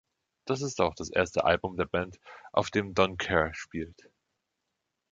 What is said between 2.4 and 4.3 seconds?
auf dem Don Kerr spielt.